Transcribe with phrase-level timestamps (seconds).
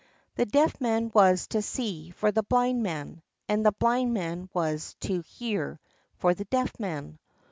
[0.33, 4.95] The Deaf Man was to see for the Blind Man, and the Blind Man was
[5.01, 5.79] to hear
[6.15, 7.19] for the Deaf Man.